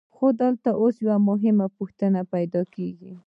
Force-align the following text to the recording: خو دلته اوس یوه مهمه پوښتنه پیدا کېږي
خو 0.15 0.25
دلته 0.41 0.69
اوس 0.81 0.95
یوه 1.05 1.17
مهمه 1.29 1.67
پوښتنه 1.77 2.19
پیدا 2.33 2.61
کېږي 2.75 3.11